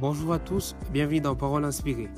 Bonjour 0.00 0.32
à 0.32 0.38
tous, 0.38 0.76
bienvenue 0.92 1.20
dans 1.20 1.34
Parole 1.34 1.64
inspirée. 1.64 2.08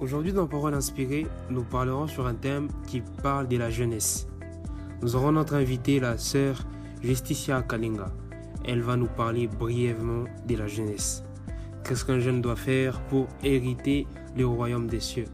Aujourd'hui 0.00 0.32
dans 0.32 0.48
Parole 0.48 0.74
inspirée, 0.74 1.28
nous 1.48 1.62
parlerons 1.62 2.08
sur 2.08 2.26
un 2.26 2.34
thème 2.34 2.66
qui 2.88 3.02
parle 3.22 3.46
de 3.46 3.56
la 3.56 3.70
jeunesse. 3.70 4.26
Nous 5.00 5.14
aurons 5.14 5.30
notre 5.30 5.54
invitée, 5.54 6.00
la 6.00 6.18
sœur 6.18 6.66
Justicia 7.00 7.62
Kalinga. 7.62 8.10
Elle 8.64 8.82
va 8.82 8.96
nous 8.96 9.06
parler 9.06 9.46
brièvement 9.46 10.24
de 10.44 10.56
la 10.56 10.66
jeunesse. 10.66 11.22
Qu'est-ce 11.84 12.04
qu'un 12.04 12.18
jeune 12.18 12.42
doit 12.42 12.56
faire 12.56 13.00
pour 13.02 13.28
hériter 13.44 14.08
le 14.36 14.48
royaume 14.48 14.88
des 14.88 14.98
cieux? 14.98 15.26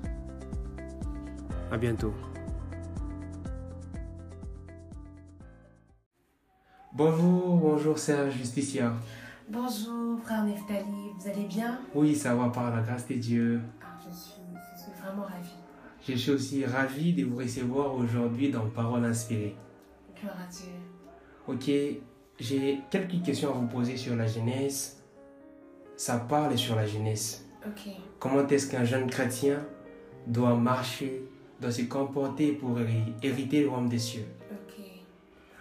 À 1.72 1.78
bientôt. 1.78 2.12
Bonjour, 6.92 7.56
bonjour 7.56 7.98
sœur 7.98 8.30
Justicia. 8.30 8.92
Bonjour, 9.48 10.18
frère 10.24 10.45
Neftali, 10.45 11.10
vous 11.18 11.29
allez 11.29 11.45
bien? 11.45 11.79
Oui, 11.95 12.14
ça 12.14 12.34
va 12.34 12.48
par 12.48 12.74
la 12.74 12.82
grâce 12.82 13.06
de 13.06 13.14
Dieu. 13.14 13.60
ah, 13.82 13.86
je, 13.98 14.14
suis, 14.14 14.41
je 14.77 14.82
suis 14.82 14.92
vraiment 15.00 15.23
ravie. 15.24 15.55
Je 16.06 16.14
suis 16.14 16.30
aussi 16.32 16.64
ravi 16.64 17.12
de 17.12 17.24
vous 17.24 17.36
recevoir 17.36 17.95
aujourd'hui 17.95 18.50
dans 18.50 18.66
Parole 18.70 19.05
inspirée. 19.05 19.55
Gloire 20.19 20.36
à 20.41 20.50
Dieu. 20.50 20.72
Ok, 21.46 21.70
j'ai 22.41 22.80
quelques 22.91 23.22
questions 23.22 23.50
à 23.50 23.52
vous 23.52 23.66
poser 23.66 23.96
sur 23.96 24.16
la 24.16 24.27
jeunesse. 24.27 25.02
Ça 25.97 26.19
parle 26.19 26.56
sur 26.58 26.74
la 26.77 26.86
jeunesse. 26.86 27.45
Ok. 27.66 27.92
Comment 28.19 28.47
est-ce 28.48 28.70
qu'un 28.70 28.84
jeune 28.84 29.08
chrétien 29.08 29.61
doit 30.27 30.55
marcher, 30.56 31.22
doit 31.61 31.70
se 31.70 31.83
comporter 31.83 32.52
pour 32.52 32.78
héri- 32.80 33.12
hériter 33.22 33.62
le 33.62 33.69
royaume 33.69 33.88
des 33.88 33.98
cieux? 33.98 34.27
Ok. 34.50 34.83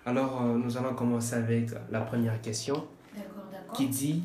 Alors, 0.05 0.41
euh, 0.41 0.58
nous 0.58 0.77
allons 0.77 0.95
commencer 0.95 1.36
avec 1.36 1.70
la 1.91 2.02
première 2.02 2.41
question. 2.41 2.88
Qui 3.73 3.88
dit 3.88 4.23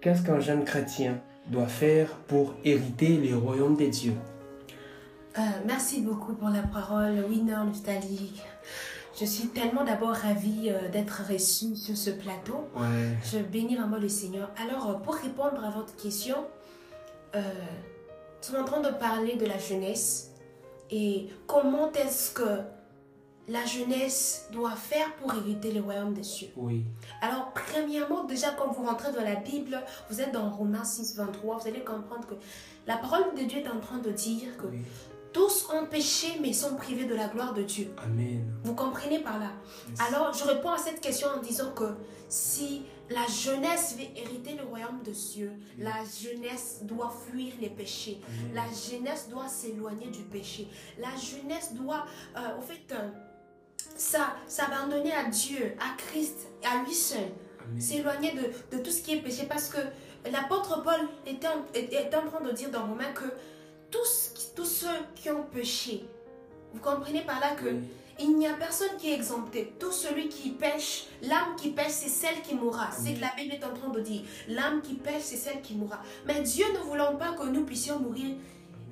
Qu'est-ce 0.00 0.22
qu'un 0.22 0.40
jeune 0.40 0.64
chrétien 0.64 1.20
doit 1.48 1.66
faire 1.66 2.08
pour 2.28 2.54
hériter 2.64 3.16
le 3.16 3.36
royaume 3.36 3.76
des 3.76 3.88
dieux? 3.88 4.16
Euh, 5.38 5.40
merci 5.66 6.02
beaucoup 6.02 6.34
pour 6.34 6.50
la 6.50 6.62
parole, 6.62 7.24
Winner 7.28 7.58
Neftali. 7.66 8.32
Je 9.18 9.24
suis 9.26 9.48
tellement 9.48 9.84
d'abord 9.84 10.14
ravie 10.14 10.70
euh, 10.70 10.88
d'être 10.88 11.22
reçue 11.30 11.76
sur 11.76 11.96
ce 11.96 12.10
plateau. 12.10 12.68
Ouais. 12.74 13.16
Je 13.22 13.38
bénis 13.38 13.76
vraiment 13.76 13.98
le 13.98 14.08
Seigneur. 14.08 14.50
Alors, 14.60 14.90
euh, 14.90 14.94
pour 14.94 15.14
répondre 15.14 15.62
à 15.64 15.70
votre 15.70 15.94
question, 15.96 16.36
euh, 17.34 17.40
nous 17.40 18.54
sommes 18.54 18.62
en 18.62 18.64
train 18.64 18.80
de 18.80 18.88
parler 18.88 19.36
de 19.36 19.46
la 19.46 19.58
jeunesse 19.58 20.30
et 20.90 21.28
comment 21.46 21.92
est-ce 21.92 22.32
que 22.32 22.60
la 23.48 23.64
jeunesse 23.64 24.46
doit 24.52 24.76
faire 24.76 25.14
pour 25.16 25.34
hériter 25.34 25.72
le 25.72 25.80
royaume 25.80 26.14
des 26.14 26.22
cieux. 26.22 26.50
Oui. 26.56 26.84
Alors, 27.20 27.52
premièrement, 27.52 28.24
déjà, 28.24 28.50
quand 28.50 28.70
vous 28.70 28.84
rentrez 28.84 29.12
dans 29.12 29.22
la 29.22 29.36
Bible, 29.36 29.82
vous 30.10 30.20
êtes 30.20 30.32
dans 30.32 30.48
Romains 30.50 30.84
6, 30.84 31.16
23, 31.16 31.58
vous 31.58 31.68
allez 31.68 31.82
comprendre 31.82 32.26
que 32.26 32.34
la 32.86 32.96
parole 32.96 33.34
de 33.36 33.42
Dieu 33.42 33.58
est 33.60 33.68
en 33.68 33.80
train 33.80 33.98
de 33.98 34.10
dire 34.10 34.56
que 34.58 34.66
oui. 34.66 34.82
tous 35.32 35.68
ont 35.72 35.86
péché 35.86 36.38
mais 36.40 36.52
sont 36.52 36.76
privés 36.76 37.04
de 37.04 37.14
la 37.14 37.28
gloire 37.28 37.52
de 37.52 37.62
Dieu. 37.62 37.92
Amen. 38.04 38.44
Vous 38.64 38.74
comprenez 38.74 39.18
par 39.18 39.38
là? 39.40 39.50
Yes. 39.88 40.00
Alors, 40.08 40.32
je 40.32 40.44
réponds 40.44 40.70
à 40.72 40.78
cette 40.78 41.00
question 41.00 41.28
en 41.36 41.40
disant 41.40 41.72
que 41.72 41.94
si 42.28 42.82
la 43.10 43.26
jeunesse 43.26 43.96
veut 43.98 44.06
hériter 44.16 44.54
le 44.54 44.64
royaume 44.64 45.02
de 45.04 45.12
cieux, 45.12 45.52
la 45.78 46.04
jeunesse 46.04 46.80
doit 46.84 47.12
fuir 47.28 47.52
les 47.60 47.68
péchés. 47.70 48.20
La 48.54 48.64
jeunesse 48.66 49.28
doit 49.28 49.48
s'éloigner 49.48 50.06
du 50.06 50.22
péché. 50.22 50.68
La 50.98 51.10
jeunesse 51.16 51.74
doit, 51.74 52.06
euh, 52.36 52.58
au 52.58 52.62
fait, 52.62 52.80
euh, 52.92 53.10
ça, 53.96 54.34
s'abandonner 54.46 55.12
à 55.12 55.24
Dieu, 55.24 55.74
à 55.78 55.96
Christ, 55.96 56.48
à 56.64 56.82
lui 56.84 56.94
seul. 56.94 57.28
S'éloigner 57.78 58.32
de, 58.32 58.76
de 58.76 58.82
tout 58.82 58.90
ce 58.90 59.02
qui 59.02 59.14
est 59.14 59.20
péché. 59.22 59.46
Parce 59.48 59.68
que 59.68 59.78
l'apôtre 60.30 60.82
Paul 60.82 61.08
était 61.26 61.46
en, 61.46 61.64
était 61.74 62.14
en 62.16 62.26
train 62.28 62.40
de 62.44 62.50
dire 62.52 62.70
dans 62.70 62.86
Romains 62.86 63.12
que 63.14 63.24
tous, 63.90 64.52
tous 64.54 64.64
ceux 64.64 64.88
qui 65.14 65.30
ont 65.30 65.44
péché, 65.44 66.04
vous 66.74 66.80
comprenez 66.80 67.22
par 67.22 67.40
là 67.40 67.54
que 67.54 67.66
Oui. 67.66 67.80
il 68.18 68.36
n'y 68.36 68.46
a 68.46 68.54
personne 68.54 68.96
qui 68.98 69.10
est 69.10 69.14
exempté. 69.14 69.74
Tout 69.78 69.92
celui 69.92 70.28
qui 70.28 70.50
pêche, 70.50 71.06
l'âme 71.22 71.54
qui 71.56 71.70
pêche, 71.70 71.92
c'est 71.92 72.08
celle 72.08 72.40
qui 72.42 72.54
mourra. 72.54 72.90
C'est 72.90 73.14
que 73.14 73.20
la 73.20 73.32
Bible 73.36 73.54
est 73.54 73.64
en 73.64 73.72
train 73.74 73.88
de 73.90 74.00
dire. 74.00 74.22
L'âme 74.48 74.82
qui 74.82 74.94
pêche, 74.94 75.22
c'est 75.22 75.36
celle 75.36 75.60
qui 75.62 75.74
mourra. 75.74 76.00
Mais 76.26 76.40
Dieu 76.42 76.64
ne 76.74 76.78
voulant 76.78 77.16
pas 77.16 77.32
que 77.32 77.46
nous 77.46 77.64
puissions 77.64 77.98
mourir, 78.00 78.34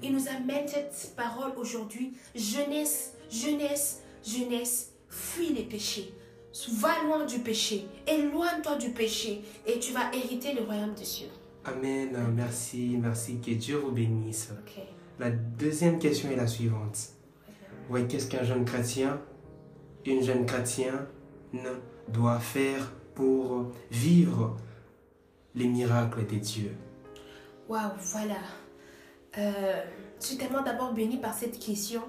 il 0.03 0.13
nous 0.15 0.29
amène 0.29 0.67
cette 0.69 1.15
parole 1.17 1.53
aujourd'hui. 1.57 2.13
Jeunesse, 2.35 3.15
jeunesse, 3.31 4.01
jeunesse, 4.25 4.90
fuis 5.11 5.53
les 5.53 5.65
péchés. 5.65 6.15
Va 6.73 7.03
loin 7.05 7.27
du 7.27 7.39
péché. 7.41 7.87
Éloigne-toi 8.07 8.77
du 8.77 8.91
péché 8.91 9.43
et 9.67 9.79
tu 9.79 9.93
vas 9.93 10.13
hériter 10.13 10.55
le 10.55 10.63
royaume 10.63 10.95
des 10.95 11.05
cieux. 11.05 11.29
Amen. 11.65 12.17
Merci, 12.35 12.97
merci. 13.01 13.39
Que 13.41 13.53
Dieu 13.53 13.77
vous 13.77 13.93
bénisse. 13.93 14.51
La 15.19 15.31
deuxième 15.31 15.99
question 15.99 16.31
est 16.31 16.37
la 16.37 16.47
suivante. 16.47 17.11
Oui, 17.91 18.07
qu'est-ce 18.09 18.29
qu'un 18.29 18.45
jeune 18.45 18.65
chrétien, 18.65 19.21
une 20.07 20.23
jeune 20.23 20.47
chrétienne 20.47 21.07
doit 22.09 22.39
faire 22.39 22.93
pour 23.15 23.73
vivre 23.91 24.57
les 25.55 25.67
miracles 25.67 26.27
de 26.27 26.37
Dieu 26.37 26.77
Waouh, 27.69 27.91
voilà. 27.99 28.39
Euh, 29.39 29.83
je 30.21 30.27
suis 30.27 30.37
tellement 30.37 30.63
d'abord 30.63 30.93
bénie 30.93 31.19
par 31.19 31.35
cette 31.35 31.59
question. 31.59 32.03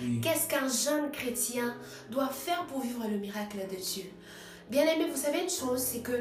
Oui. 0.00 0.20
Qu'est-ce 0.22 0.48
qu'un 0.48 0.68
jeune 0.68 1.10
chrétien 1.10 1.74
doit 2.10 2.28
faire 2.28 2.64
pour 2.66 2.80
vivre 2.80 3.04
le 3.10 3.18
miracle 3.18 3.58
de 3.70 3.76
Dieu? 3.76 4.04
Bien 4.70 4.82
aimé, 4.82 5.06
vous 5.10 5.16
savez 5.16 5.40
une 5.40 5.48
chose, 5.48 5.80
c'est 5.80 6.00
que 6.00 6.12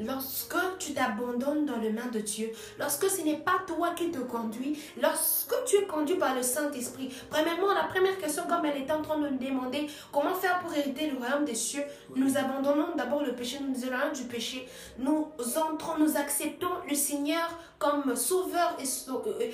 lorsque 0.00 0.56
tu 0.80 0.92
t'abandonnes 0.92 1.66
dans 1.66 1.76
les 1.76 1.90
mains 1.90 2.08
de 2.12 2.18
Dieu, 2.18 2.50
lorsque 2.76 3.08
ce 3.08 3.22
n'est 3.22 3.36
pas 3.36 3.60
toi 3.64 3.90
qui 3.94 4.10
te 4.10 4.18
conduis, 4.18 4.76
lorsque 5.00 5.54
tu 5.66 5.76
es 5.76 5.86
conduit 5.86 6.16
par 6.16 6.34
le 6.34 6.42
Saint-Esprit, 6.42 7.14
premièrement, 7.30 7.72
la 7.72 7.84
première 7.84 8.18
question, 8.18 8.42
comme 8.48 8.64
elle 8.64 8.82
était 8.82 8.92
en 8.92 9.02
train 9.02 9.18
de 9.18 9.28
nous 9.28 9.38
demander 9.38 9.86
comment 10.10 10.34
faire 10.34 10.58
pour 10.58 10.74
hériter 10.74 11.10
le 11.10 11.18
royaume 11.18 11.44
des 11.44 11.54
cieux, 11.54 11.84
nous 12.16 12.36
abandonnons 12.36 12.96
d'abord 12.96 13.22
le 13.22 13.36
péché, 13.36 13.58
nous 13.60 13.72
nous 13.72 13.84
éloignons 13.84 14.12
du 14.12 14.24
péché, 14.24 14.66
nous 14.98 15.28
entrons, 15.70 15.98
nous 15.98 16.16
acceptons 16.16 16.72
le 16.88 16.96
Seigneur 16.96 17.56
comme 17.78 18.16
sauveur 18.16 18.76
et 18.80 19.10
euh, 19.10 19.14
euh, 19.40 19.50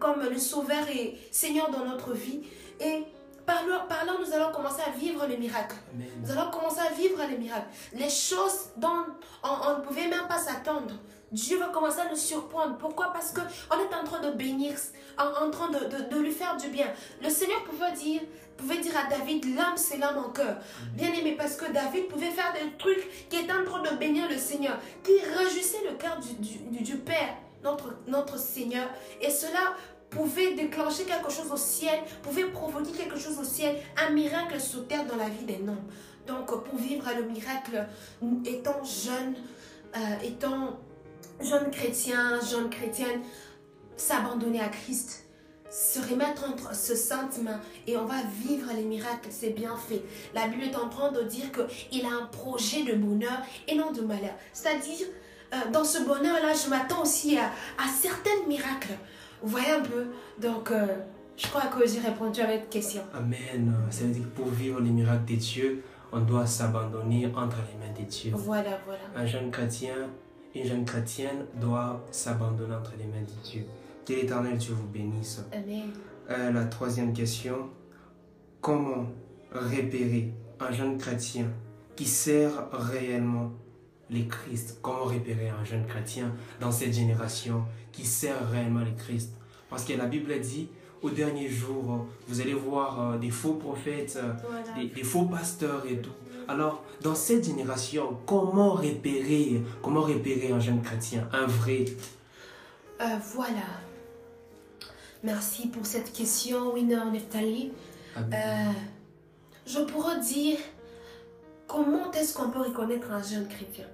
comme 0.00 0.22
le 0.28 0.38
sauveur 0.38 0.88
et 0.92 1.16
Seigneur 1.30 1.70
dans 1.70 1.84
notre 1.84 2.12
vie. 2.14 2.40
Et 2.80 3.04
par 3.46 3.66
là, 3.66 3.86
par 3.88 4.04
là, 4.04 4.12
nous 4.18 4.32
allons 4.32 4.52
commencer 4.52 4.82
à 4.86 4.90
vivre 4.90 5.26
les 5.26 5.36
miracles. 5.36 5.76
Amen. 5.94 6.08
Nous 6.22 6.30
allons 6.30 6.50
commencer 6.50 6.80
à 6.80 6.92
vivre 6.92 7.18
les 7.28 7.36
miracles. 7.38 7.68
Les 7.92 8.10
choses 8.10 8.70
dont 8.76 9.04
on, 9.42 9.48
on 9.48 9.78
ne 9.78 9.82
pouvait 9.84 10.08
même 10.08 10.26
pas 10.28 10.38
s'attendre. 10.38 10.94
Dieu 11.30 11.58
va 11.58 11.68
commencer 11.68 12.00
à 12.00 12.10
nous 12.10 12.16
surprendre. 12.16 12.76
Pourquoi? 12.76 13.12
Parce 13.12 13.32
que 13.32 13.40
on 13.70 13.78
est 13.80 13.94
en 13.94 14.04
train 14.04 14.20
de 14.20 14.32
bénir, 14.32 14.74
en, 15.18 15.46
en 15.46 15.50
train 15.50 15.68
de, 15.70 15.78
de- 15.78 16.14
de 16.14 16.18
lui 16.20 16.30
faire 16.32 16.56
du 16.56 16.68
bien. 16.68 16.86
Le 17.22 17.30
Seigneur 17.30 17.62
pouvait 17.64 17.92
dire, 17.92 18.20
pouvait 18.58 18.78
dire 18.78 18.92
à 18.98 19.08
David, 19.08 19.56
l'âme 19.56 19.76
c'est 19.76 19.96
l'âme 19.96 20.18
en 20.18 20.28
cœur. 20.28 20.56
Bien 20.94 21.10
aimé, 21.14 21.34
parce 21.38 21.56
que 21.56 21.72
David 21.72 22.08
pouvait 22.08 22.30
faire 22.30 22.52
des 22.52 22.76
trucs 22.76 23.28
qui 23.30 23.36
étaient 23.38 23.52
en 23.52 23.64
train 23.64 23.80
de 23.82 23.96
bénir 23.96 24.28
le 24.28 24.36
Seigneur, 24.36 24.76
qui 25.02 25.12
réjouissaient 25.38 25.84
le 25.88 25.96
cœur 25.96 26.18
du, 26.20 26.34
du- 26.34 26.58
du- 26.58 26.82
du 26.82 26.96
Père, 26.98 27.34
notre, 27.64 27.94
notre 28.06 28.38
Seigneur. 28.38 28.86
Et 29.22 29.30
cela 29.30 29.72
pouvait 30.12 30.54
déclencher 30.54 31.04
quelque 31.04 31.30
chose 31.30 31.50
au 31.50 31.56
ciel, 31.56 31.98
pouvait 32.22 32.44
provoquer 32.44 32.92
quelque 32.92 33.18
chose 33.18 33.38
au 33.38 33.44
ciel, 33.44 33.76
un 33.96 34.10
miracle 34.10 34.60
sur 34.60 34.86
terre 34.86 35.06
dans 35.06 35.16
la 35.16 35.28
vie 35.28 35.44
des 35.44 35.54
hommes. 35.54 35.82
Donc, 36.26 36.46
pour 36.46 36.78
vivre 36.78 37.06
le 37.16 37.24
miracle, 37.24 37.86
étant 38.44 38.84
jeune, 38.84 39.34
euh, 39.96 40.24
étant 40.24 40.78
jeune 41.40 41.70
chrétien, 41.70 42.38
jeune 42.40 42.70
chrétienne, 42.70 43.22
s'abandonner 43.96 44.60
à 44.60 44.68
Christ, 44.68 45.24
se 45.70 45.98
remettre 45.98 46.44
entre 46.48 46.74
ce 46.76 46.94
sainte 46.94 47.42
main 47.42 47.60
et 47.86 47.96
on 47.96 48.04
va 48.04 48.16
vivre 48.46 48.70
les 48.76 48.84
miracles, 48.84 49.28
c'est 49.30 49.50
bien 49.50 49.74
fait. 49.76 50.02
La 50.34 50.46
Bible 50.46 50.64
est 50.64 50.76
en 50.76 50.90
train 50.90 51.10
de 51.10 51.22
dire 51.22 51.46
qu'il 51.50 52.04
a 52.04 52.10
un 52.10 52.26
projet 52.26 52.84
de 52.84 52.94
bonheur 52.94 53.38
et 53.66 53.74
non 53.74 53.90
de 53.90 54.02
malheur. 54.02 54.34
C'est-à-dire, 54.52 55.06
euh, 55.54 55.70
dans 55.72 55.84
ce 55.84 56.02
bonheur-là, 56.02 56.52
je 56.52 56.68
m'attends 56.68 57.02
aussi 57.02 57.38
à 57.38 57.50
certains 58.00 58.46
miracles. 58.46 58.98
Vous 59.42 59.48
voyez 59.48 59.70
un 59.70 59.80
peu 59.82 60.06
Donc, 60.40 60.70
euh, 60.70 60.86
je 61.36 61.46
crois 61.48 61.62
que 61.62 61.86
j'ai 61.86 62.00
répondu 62.00 62.40
à 62.40 62.46
votre 62.46 62.68
question. 62.68 63.02
Amen. 63.14 63.74
Ça 63.90 64.04
veut 64.04 64.10
dire 64.12 64.22
que 64.24 64.40
pour 64.40 64.48
vivre 64.48 64.80
les 64.80 64.90
miracles 64.90 65.32
de 65.32 65.36
Dieu, 65.36 65.82
on 66.12 66.20
doit 66.20 66.46
s'abandonner 66.46 67.26
entre 67.34 67.56
les 67.56 67.78
mains 67.78 67.98
de 67.98 68.04
Dieu. 68.04 68.32
Voilà, 68.34 68.78
voilà. 68.84 69.00
Un 69.16 69.26
jeune 69.26 69.50
chrétien, 69.50 69.94
une 70.54 70.64
jeune 70.64 70.84
chrétienne 70.84 71.46
doit 71.60 72.04
s'abandonner 72.10 72.74
entre 72.74 72.92
les 72.98 73.06
mains 73.06 73.22
de 73.22 73.48
Dieu. 73.48 73.64
Que 74.06 74.12
l'éternel 74.12 74.58
Dieu 74.58 74.74
vous 74.74 74.86
bénisse. 74.86 75.42
Amen. 75.52 75.90
Euh, 76.30 76.52
la 76.52 76.64
troisième 76.66 77.12
question, 77.12 77.70
comment 78.60 79.06
repérer 79.52 80.32
un 80.60 80.72
jeune 80.72 80.98
chrétien 80.98 81.46
qui 81.96 82.04
sert 82.04 82.68
réellement 82.72 83.52
les 84.12 84.26
Christ 84.26 84.78
Comment 84.82 85.04
repérer 85.04 85.48
un 85.48 85.64
jeune 85.64 85.86
chrétien 85.86 86.32
dans 86.60 86.70
cette 86.70 86.92
génération 86.92 87.64
qui 87.92 88.04
sert 88.04 88.50
réellement 88.50 88.80
les 88.80 88.94
Christ? 88.94 89.30
Parce 89.70 89.84
que 89.84 89.92
la 89.94 90.06
Bible 90.06 90.38
dit, 90.40 90.68
au 91.02 91.10
dernier 91.10 91.48
jour, 91.48 92.06
vous 92.28 92.40
allez 92.40 92.54
voir 92.54 93.12
euh, 93.12 93.18
des 93.18 93.30
faux 93.30 93.54
prophètes, 93.54 94.18
euh, 94.22 94.32
Voilà. 94.48 94.72
des, 94.78 94.88
des 94.94 95.02
faux 95.04 95.24
pasteurs 95.24 95.84
et 95.88 95.98
tout. 95.98 96.10
Alors, 96.48 96.82
dans 97.00 97.14
cette 97.14 97.44
génération, 97.44 98.18
comment 98.26 98.72
repérer, 98.74 99.62
comment 99.82 100.02
repérer 100.02 100.52
un 100.52 100.60
jeune 100.60 100.82
chrétien, 100.82 101.28
un 101.32 101.46
vrai? 101.46 101.84
Euh, 103.00 103.04
voilà. 103.34 103.62
Merci 105.24 105.68
pour 105.68 105.86
cette 105.86 106.12
question, 106.12 106.74
Winner 106.74 107.00
Neftali. 107.12 107.72
Euh, 108.16 108.22
je 109.66 109.78
pourrais 109.80 110.18
dire 110.20 110.58
comment 111.68 112.10
est-ce 112.12 112.34
qu'on 112.34 112.50
peut 112.50 112.58
reconnaître 112.60 113.10
un 113.10 113.22
jeune 113.22 113.46
chrétien? 113.48 113.86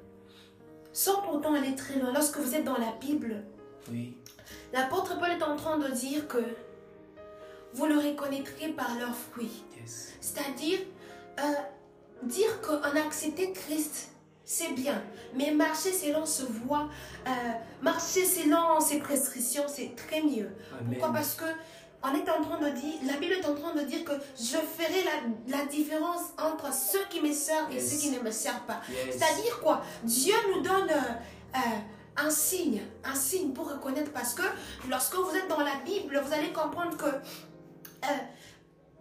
Sans 0.99 1.23
pourtant 1.23 1.55
aller 1.55 1.77
très 1.77 1.95
loin, 2.00 2.12
lorsque 2.12 2.39
vous 2.39 2.56
êtes 2.56 2.65
dans 2.65 2.77
la 2.77 2.91
Bible, 3.00 3.45
Oui. 3.89 4.17
l'apôtre 4.73 5.17
Paul 5.17 5.31
est 5.31 5.43
en 5.45 5.55
train 5.55 5.79
de 5.79 5.87
dire 5.93 6.27
que 6.27 6.39
vous 7.73 7.87
le 7.87 7.97
reconnaîtrez 7.99 8.71
par 8.71 8.99
leurs 8.99 9.15
fruits. 9.15 9.62
Yes. 9.81 10.15
C'est-à-dire, 10.21 10.81
euh, 11.39 11.53
dire 12.25 12.61
qu'on 12.62 12.83
a 12.83 13.06
accepté 13.06 13.53
Christ, 13.53 14.09
c'est 14.45 14.73
bien. 14.73 15.00
Mais 15.37 15.53
marcher 15.53 15.93
selon 15.93 16.27
ce 16.27 16.43
voie, 16.43 16.89
euh, 17.29 17.31
marcher 17.81 18.25
selon 18.25 18.81
ses 18.81 18.99
prescriptions, 18.99 19.69
c'est 19.69 19.95
très 19.95 20.21
mieux. 20.21 20.50
Pourquoi? 20.85 21.12
Parce 21.12 21.37
que 21.37 21.45
on 22.03 22.15
est 22.15 22.29
en 22.31 22.43
train 22.43 22.59
de 22.59 22.71
dire, 22.77 22.95
la 23.05 23.15
Bible 23.15 23.35
est 23.35 23.47
en 23.47 23.55
train 23.55 23.75
de 23.75 23.81
dire 23.81 24.05
que 24.05 24.12
je 24.37 24.56
ferai 24.56 25.05
la, 25.05 25.56
la 25.59 25.65
différence 25.67 26.23
entre 26.39 26.73
ceux 26.73 27.05
qui 27.11 27.21
me 27.21 27.33
servent 27.33 27.73
et 27.75 27.81
ceux 27.81 27.99
qui 27.99 28.11
ne 28.11 28.21
me 28.21 28.31
servent 28.31 28.67
pas. 28.67 28.81
Yes. 28.89 29.17
C'est-à-dire 29.19 29.61
quoi? 29.61 29.83
Dieu 30.05 30.35
nous 30.55 30.62
donne 30.62 30.91
euh, 30.91 31.56
euh, 31.56 31.59
un 32.17 32.31
signe, 32.31 32.83
un 33.05 33.15
signe 33.15 33.53
pour 33.53 33.69
reconnaître 33.69 34.12
parce 34.12 34.35
que 34.35 34.43
lorsque 34.89 35.15
vous 35.15 35.35
êtes 35.35 35.49
dans 35.49 35.61
la 35.61 35.75
Bible, 35.85 36.21
vous 36.25 36.33
allez 36.33 36.53
comprendre 36.53 36.97
que 36.97 37.06
euh, 37.06 38.09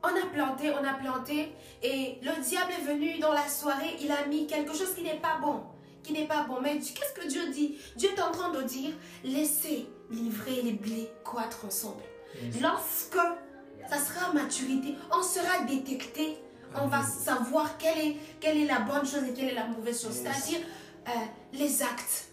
on 0.03 0.07
a 0.07 0.25
planté, 0.33 0.71
on 0.71 0.83
a 0.83 0.93
planté 0.93 1.51
et 1.83 2.17
le 2.23 2.41
diable 2.41 2.71
est 2.79 2.85
venu 2.85 3.19
dans 3.19 3.33
la 3.33 3.47
soirée, 3.47 3.95
il 4.01 4.11
a 4.11 4.25
mis 4.25 4.47
quelque 4.47 4.73
chose 4.73 4.93
qui 4.95 5.03
n'est 5.03 5.19
pas 5.19 5.37
bon, 5.39 5.61
qui 6.03 6.13
n'est 6.13 6.27
pas 6.27 6.43
bon. 6.43 6.61
Mais 6.61 6.79
qu'est-ce 6.79 7.13
que 7.13 7.27
Dieu 7.27 7.49
dit? 7.49 7.77
Dieu 7.95 8.09
est 8.15 8.21
en 8.21 8.31
train 8.31 8.51
de 8.51 8.61
dire 8.63 8.91
laissez 9.23 9.87
livrer 10.09 10.61
les 10.63 10.73
blés 10.73 11.09
croître 11.23 11.65
ensemble. 11.65 12.01
Lorsque 12.61 13.17
ça 13.89 13.97
sera 13.97 14.29
à 14.29 14.33
maturité, 14.33 14.95
on 15.11 15.23
sera 15.23 15.63
détecté, 15.65 16.37
on 16.75 16.87
va 16.87 17.03
savoir 17.03 17.77
quelle 17.77 17.97
est, 17.97 18.17
quelle 18.39 18.57
est 18.57 18.65
la 18.65 18.79
bonne 18.79 19.05
chose 19.05 19.23
et 19.29 19.33
quelle 19.33 19.49
est 19.49 19.55
la 19.55 19.67
mauvaise 19.67 20.01
chose. 20.01 20.13
C'est-à-dire 20.13 20.59
euh, 21.07 21.11
les 21.53 21.81
actes. 21.81 22.25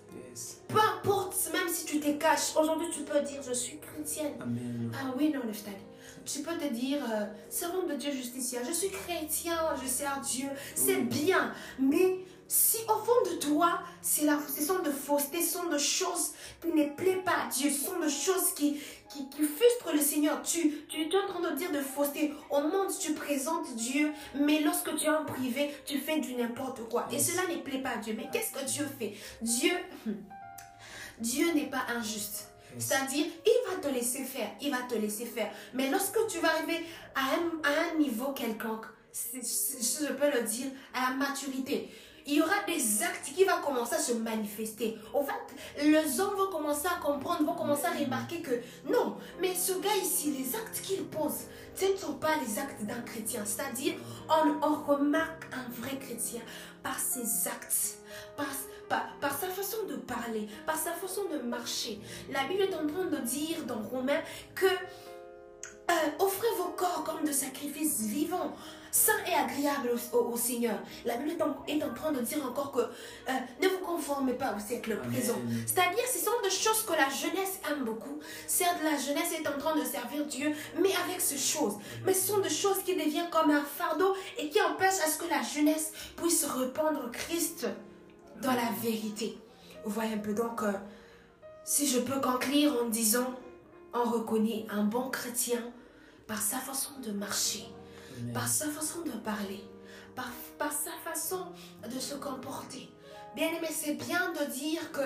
Peu 0.69 0.79
importe, 0.79 1.37
même 1.53 1.69
si 1.69 1.85
tu 1.85 2.01
te 2.01 2.11
caches, 2.13 2.57
aujourd'hui 2.57 2.89
tu 2.93 3.03
peux 3.03 3.21
dire 3.21 3.41
je 3.47 3.53
suis 3.53 3.79
chrétienne. 3.79 4.33
Amen. 4.41 4.91
Ah 4.95 5.13
oui, 5.17 5.33
non, 5.33 5.41
Neftali. 5.47 5.77
Tu 6.25 6.41
peux 6.41 6.57
te 6.57 6.73
dire, 6.73 6.99
euh, 7.11 7.27
servant 7.51 7.83
de 7.83 7.95
Dieu 7.95 8.11
justicia, 8.11 8.61
je 8.67 8.73
suis 8.73 8.91
chrétien, 8.91 9.59
je 9.83 9.89
sers 9.89 10.21
Dieu, 10.21 10.49
c'est 10.75 11.03
bien. 11.03 11.53
Mais 11.79 12.19
si 12.49 12.79
au 12.89 13.05
fond 13.05 13.31
de 13.31 13.37
toi, 13.37 13.81
c'est 14.01 14.25
la, 14.25 14.39
ce 14.55 14.63
sont 14.63 14.81
de 14.81 14.91
faussetés, 14.91 15.43
ce 15.43 15.59
sont 15.59 15.69
de 15.69 15.79
choses 15.79 16.33
qui 16.61 16.69
ne 16.69 16.85
plaisent 16.95 17.25
pas 17.25 17.47
à 17.47 17.49
Dieu, 17.51 17.71
ce 17.71 17.87
sont 17.87 17.99
de 17.99 18.09
choses 18.09 18.53
qui, 18.55 18.81
qui, 19.09 19.29
qui 19.29 19.43
frustrent 19.43 19.93
le 19.93 20.01
Seigneur, 20.01 20.43
tu, 20.43 20.85
tu 20.89 21.03
es 21.03 21.17
en 21.17 21.27
train 21.27 21.51
de 21.51 21.57
dire 21.57 21.73
de 21.73 21.81
fausseté. 21.81 22.33
Au 22.51 22.61
monde, 22.61 22.91
tu 22.99 23.13
présentes 23.13 23.75
Dieu, 23.77 24.13
mais 24.35 24.61
lorsque 24.61 24.95
tu 24.97 25.07
es 25.07 25.11
en 25.11 25.25
privé, 25.25 25.75
tu 25.85 25.99
fais 25.99 26.21
du 26.21 26.35
n'importe 26.35 26.89
quoi. 26.89 27.07
Et 27.13 27.19
cela 27.19 27.43
ne 27.49 27.61
plaît 27.61 27.83
pas 27.83 27.91
à 27.91 27.97
Dieu. 27.97 28.15
Mais 28.17 28.29
qu'est-ce 28.33 28.53
que 28.53 28.65
Dieu 28.65 28.87
fait? 28.99 29.15
Dieu, 29.43 29.73
Dieu 31.19 31.53
n'est 31.55 31.71
pas 31.71 31.85
injuste. 31.97 32.54
C'est-à-dire, 32.79 33.27
il 33.47 33.71
va 33.71 33.77
te 33.81 33.93
laisser 33.93 34.25
faire, 34.25 34.51
il 34.61 34.71
va 34.71 34.83
te 34.89 34.95
laisser 34.95 35.27
faire. 35.27 35.51
Mais 35.75 35.91
lorsque 35.91 36.19
tu 36.29 36.39
vas 36.39 36.49
arriver 36.55 36.85
à 37.15 37.21
un, 37.21 37.69
à 37.69 37.91
un 37.91 37.99
niveau 37.99 38.33
quelconque, 38.33 38.87
si 39.13 39.41
je 39.41 40.13
peux 40.13 40.31
le 40.31 40.43
dire, 40.43 40.67
à 40.93 41.11
la 41.11 41.17
maturité, 41.17 41.91
il 42.27 42.37
y 42.37 42.41
aura 42.41 42.63
des 42.67 43.03
actes 43.03 43.33
qui 43.35 43.45
vont 43.45 43.61
commencer 43.63 43.95
à 43.97 43.99
se 43.99 44.15
manifester. 44.15 44.97
En 45.13 45.23
fait, 45.23 45.85
les 45.85 46.21
hommes 46.21 46.35
vont 46.37 46.51
commencer 46.51 46.87
à 46.87 46.99
comprendre, 47.01 47.45
vont 47.45 47.55
commencer 47.55 47.85
à 47.85 47.91
remarquer 47.91 48.41
que 48.41 48.61
non, 48.91 49.17
mais 49.41 49.55
ce 49.55 49.73
gars 49.75 49.97
ici, 50.03 50.33
les 50.33 50.57
actes 50.57 50.81
qu'il 50.83 51.05
pose, 51.05 51.49
ce 51.75 51.85
ne 51.85 51.97
sont 51.97 52.15
pas 52.15 52.37
les 52.47 52.59
actes 52.59 52.83
d'un 52.85 53.01
chrétien. 53.03 53.43
C'est-à-dire, 53.45 53.95
on, 54.29 54.67
on 54.67 54.75
remarque 54.85 55.45
un 55.53 55.71
vrai 55.71 55.99
chrétien 55.99 56.41
par 56.83 56.99
ses 56.99 57.47
actes, 57.49 57.99
par, 58.37 58.47
par, 58.95 59.31
par 59.31 59.39
sa 59.39 59.49
façon 59.49 59.85
de 59.89 59.97
parler, 59.97 60.49
par 60.67 60.77
sa 60.77 60.93
façon 60.93 61.23
de 61.33 61.39
marcher. 61.39 62.01
La 62.31 62.45
Bible 62.45 62.63
est 62.63 62.75
en 62.75 62.87
train 62.87 63.05
de 63.07 63.17
dire 63.19 63.65
dans 63.67 63.81
Romains 63.81 64.23
que 64.55 64.67
euh, 64.67 65.93
offrez 66.19 66.49
vos 66.57 66.71
corps 66.71 67.05
comme 67.05 67.27
de 67.27 67.33
sacrifices 67.33 68.01
vivants, 68.03 68.55
saints 68.91 69.13
et 69.31 69.35
agréables 69.35 69.91
au, 70.13 70.17
au- 70.17 70.33
au 70.33 70.37
Seigneur. 70.37 70.79
La 71.05 71.17
Bible 71.17 71.33
est 71.33 71.43
en, 71.43 71.63
est 71.67 71.83
en 71.85 71.93
train 71.93 72.11
de 72.13 72.21
dire 72.21 72.43
encore 72.47 72.73
que 72.73 72.81
euh, 72.81 73.33
ne 73.63 73.69
vous 73.69 73.79
conformez 73.79 74.33
pas 74.33 74.55
au 74.57 74.61
siècle 74.61 74.97
présent. 75.11 75.37
C'est-à-dire, 75.67 76.05
ce 76.11 76.21
sont 76.21 76.41
des 76.43 76.49
choses 76.51 76.83
que 76.85 76.93
la 76.93 77.11
jeunesse 77.11 77.59
aime 77.71 77.85
beaucoup. 77.85 78.19
Certes, 78.47 78.79
la 78.83 78.97
jeunesse 78.97 79.33
est 79.39 79.47
en 79.47 79.59
train 79.59 79.77
de 79.77 79.85
servir 79.85 80.25
Dieu, 80.25 80.53
mais 80.81 80.93
avec 81.05 81.21
ces 81.21 81.37
choses. 81.37 81.75
Mais 82.07 82.15
ce 82.15 82.29
sont 82.29 82.39
des 82.39 82.49
choses 82.51 82.83
qui 82.85 82.95
deviennent 82.95 83.31
comme 83.31 83.51
un 83.51 83.63
fardeau 83.65 84.15
et 84.39 84.49
qui 84.49 84.61
empêchent 84.63 85.01
à 85.05 85.09
ce 85.09 85.19
que 85.19 85.29
la 85.29 85.43
jeunesse 85.43 85.93
puisse 86.17 86.45
répandre 86.45 87.11
Christ 87.13 87.67
dans 88.43 88.53
la 88.53 88.71
vérité. 88.83 89.39
Vous 89.85 89.91
voyez 89.91 90.15
un 90.15 90.19
peu 90.19 90.35
donc, 90.35 90.63
euh, 90.63 90.73
si 91.65 91.87
je 91.87 91.99
peux 92.01 92.21
conclure 92.21 92.73
en 92.83 92.89
disant, 92.89 93.35
on 93.93 94.05
reconnaît 94.05 94.67
un 94.71 94.85
bon 94.85 95.11
chrétien 95.11 95.61
par 96.27 96.41
sa 96.41 96.59
façon 96.59 96.93
de 97.05 97.13
marcher, 97.13 97.67
Amen. 98.19 98.33
par 98.33 98.49
sa 98.49 98.69
façon 98.69 99.03
de 99.03 99.11
parler, 99.11 99.63
par, 100.15 100.31
par 100.59 100.73
sa 100.73 100.91
façon 101.05 101.47
de 101.85 101.99
se 101.99 102.15
comporter. 102.15 102.89
Bien 103.37 103.49
aimé, 103.49 103.69
c'est 103.71 103.95
bien 103.95 104.33
de 104.33 104.51
dire 104.51 104.93
que 104.93 105.01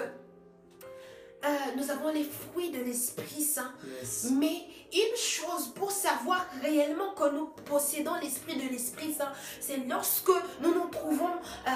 euh, 1.45 1.49
nous 1.77 1.91
avons 1.91 2.13
les 2.13 2.25
fruits 2.25 2.71
de 2.71 2.79
l'Esprit 2.79 3.43
Saint. 3.43 3.73
Yes. 4.01 4.29
Mais 4.39 4.67
une 4.93 5.17
chose 5.17 5.69
pour 5.75 5.91
savoir 5.91 6.47
réellement 6.63 7.11
que 7.13 7.31
nous 7.35 7.47
possédons 7.67 8.15
l'esprit 8.23 8.57
de 8.57 8.69
l'Esprit 8.69 9.13
Saint, 9.13 9.33
c'est 9.61 9.79
lorsque 9.89 10.31
nous 10.61 10.73
nous 10.75 10.89
trouvons 10.89 11.27
euh, 11.67 11.71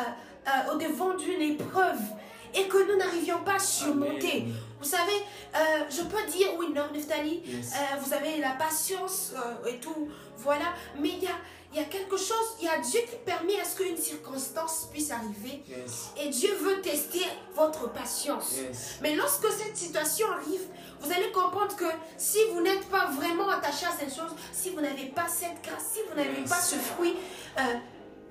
euh, 0.48 0.72
au 0.74 0.78
devant 0.78 1.14
d'une 1.14 1.42
épreuve 1.42 2.00
et 2.54 2.64
que 2.68 2.90
nous 2.90 2.98
n'arrivions 2.98 3.42
pas 3.44 3.54
à 3.54 3.58
surmonter. 3.58 4.42
Amen. 4.42 4.54
Vous 4.80 4.88
savez, 4.88 5.12
euh, 5.54 5.84
je 5.90 6.02
peux 6.02 6.30
dire, 6.30 6.48
oui, 6.58 6.66
non, 6.74 6.84
Neftali, 6.92 7.42
Yes. 7.46 7.72
vous 8.02 8.12
avez 8.12 8.38
la 8.38 8.50
patience 8.52 9.32
et 9.66 9.78
tout, 9.78 10.08
voilà. 10.38 10.74
Mais 10.98 11.10
il 11.10 11.22
y 11.22 11.26
a, 11.26 11.30
il 11.72 11.78
y 11.78 11.80
a 11.80 11.84
quelque 11.84 12.16
chose, 12.16 12.56
il 12.60 12.66
y 12.66 12.69
a 12.69 12.78
Dieu 12.78 13.00
qui 13.08 13.16
permet 13.24 13.58
à 13.60 13.64
ce 13.64 13.76
qu'une 13.76 13.96
circonstance 13.96 14.88
puisse 14.92 15.10
arriver. 15.10 15.62
Yes. 15.69 16.10
Et 16.20 16.28
Dieu 16.28 16.54
veut 16.60 16.80
tester 16.82 17.22
votre 17.56 17.90
patience. 17.92 18.56
Yes. 18.58 18.98
Mais 19.02 19.14
lorsque 19.16 19.46
cette 19.48 19.76
situation 19.76 20.26
arrive, 20.30 20.60
vous 21.00 21.10
allez 21.10 21.32
comprendre 21.32 21.74
que 21.74 21.86
si 22.19 22.38
vous 22.52 22.60
n'êtes 22.60 22.84
pas 22.88 23.06
vraiment 23.10 23.48
attaché 23.48 23.86
à 23.86 23.93
cette 23.98 24.14
chose, 24.14 24.31
si 24.52 24.70
vous 24.70 24.81
n'avez 24.81 25.06
pas 25.06 25.26
cette 25.29 25.62
grâce, 25.64 25.84
si 25.94 26.00
vous 26.08 26.14
n'avez 26.17 26.41
Yes. 26.41 26.48
pas 26.50 26.60
ce 26.60 26.76
fruit, 26.76 27.14
euh, 27.58 27.62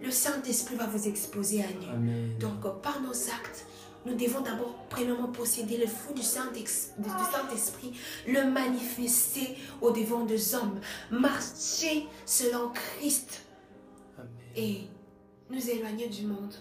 le 0.01 0.12
Saint-Esprit 0.12 0.75
va 0.75 0.86
vous 0.88 1.07
exposer 1.07 1.63
à 1.63 1.67
nu. 1.67 1.88
Amen. 1.93 2.38
Donc, 2.39 2.81
par 2.81 3.01
nos 3.01 3.13
actes, 3.13 3.65
nous 4.05 4.15
devons 4.15 4.41
d'abord, 4.41 4.75
premièrement, 4.89 5.27
posséder 5.27 5.77
le 5.77 5.88
fruit 5.88 6.15
du 6.15 6.24
Saint-Esprit, 6.24 7.93
le 8.27 8.50
manifester 8.50 9.55
au 9.81 9.91
devant 9.91 10.25
des 10.25 10.55
hommes, 10.55 10.79
marcher 11.12 12.08
selon 12.25 12.70
Christ 12.70 13.43
Amen. 14.17 14.29
et 14.55 14.81
nous 15.50 15.70
éloigner 15.70 16.08
du 16.08 16.25
monde. 16.25 16.53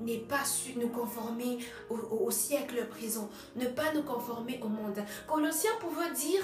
Ne 0.00 0.16
pas 0.18 0.44
su- 0.44 0.74
nous 0.80 0.88
conformer 0.88 1.58
au, 1.90 1.96
au- 1.96 2.26
au 2.26 2.30
siècle 2.30 2.86
présent, 2.88 3.28
ne 3.56 3.66
pas 3.66 3.92
nous 3.94 4.02
conformer 4.04 4.60
au 4.62 4.68
monde. 4.68 4.98
Colossiens 5.26 5.72
pouvait 5.80 6.12
dire 6.14 6.40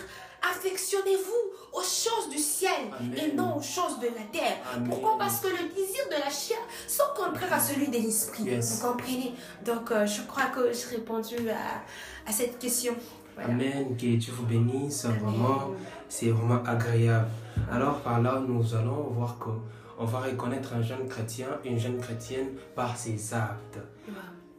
affectionnez-vous 0.51 1.79
aux 1.79 1.83
choses 1.83 2.29
du 2.31 2.39
ciel 2.39 2.71
Amen. 2.99 3.15
et 3.17 3.33
non 3.35 3.57
aux 3.57 3.63
choses 3.63 3.99
de 4.01 4.07
la 4.07 4.25
terre. 4.33 4.57
Amen. 4.75 4.89
Pourquoi? 4.89 5.17
Parce 5.19 5.41
que 5.41 5.49
le 5.49 5.69
désir 5.75 6.05
de 6.09 6.15
la 6.25 6.31
chair 6.31 6.59
sont 6.89 7.05
contraires 7.17 7.53
à 7.53 7.61
celui 7.61 7.89
de 7.89 7.95
l'esprit. 7.99 8.45
Yes. 8.45 8.81
Vous 8.83 8.89
comprenez? 8.89 9.35
Donc 9.65 9.91
euh, 9.91 10.07
je 10.07 10.23
crois 10.23 10.47
que 10.47 10.73
j'ai 10.73 10.97
répondu 10.97 11.37
à, 11.51 12.29
à 12.29 12.33
cette 12.33 12.59
question. 12.59 12.95
Voilà. 13.37 13.51
Amen, 13.51 13.97
que 13.97 14.17
Dieu 14.17 14.33
vous 14.33 14.47
bénisse, 14.47 15.07
vraiment, 15.07 15.73
c'est 16.09 16.31
vraiment 16.31 16.63
agréable. 16.65 17.29
Alors 17.71 18.01
par 18.01 18.21
là, 18.23 18.41
nous 18.47 18.75
allons 18.75 19.09
voir 19.11 19.39
que 19.39 19.51
on 19.99 20.05
va 20.05 20.21
reconnaître 20.21 20.75
un 20.75 20.83
jeune 20.83 21.09
chrétien, 21.09 21.49
une 21.65 21.79
jeune 21.79 21.99
chrétienne 21.99 22.49
par 22.75 22.97
ses 22.97 23.35
actes. 23.35 23.79
Wow. 24.09 24.15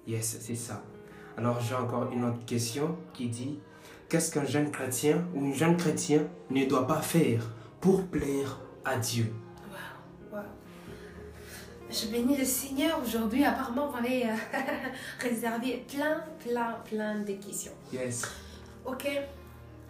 Yes, 0.07 0.37
c'est 0.39 0.55
ça. 0.55 0.83
Alors 1.37 1.59
j'ai 1.59 1.75
encore 1.75 2.11
une 2.11 2.23
autre 2.23 2.45
question 2.45 2.97
qui 3.13 3.27
dit, 3.27 3.59
qu'est-ce 4.09 4.31
qu'un 4.31 4.45
jeune 4.45 4.71
chrétien 4.71 5.25
ou 5.33 5.45
une 5.45 5.53
jeune 5.53 5.75
chrétienne 5.75 6.27
ne 6.49 6.65
doit 6.65 6.87
pas 6.87 7.01
faire 7.01 7.43
pour 7.81 8.05
plaire 8.07 8.59
à 8.85 8.97
Dieu? 8.97 9.33
Wow, 10.31 10.37
wow. 10.37 10.43
Je 11.89 12.07
bénis 12.07 12.37
le 12.37 12.45
Seigneur 12.45 12.99
aujourd'hui. 13.03 13.43
Apparemment, 13.43 13.91
on 13.93 13.97
allait 13.97 14.27
euh, 14.29 14.59
réserver 15.19 15.85
plein, 15.87 16.23
plein, 16.39 16.75
plein 16.85 17.19
de 17.19 17.33
questions. 17.33 17.73
Yes. 17.91 18.23
Ok 18.85 19.07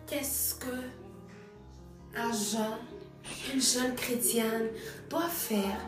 Qu'est-ce 0.08 0.56
que 0.56 0.68
un 2.16 2.32
jeune, 2.32 2.80
une 3.54 3.62
jeune 3.62 3.96
chrétienne 3.96 4.70
doit 5.10 5.30
faire 5.30 5.80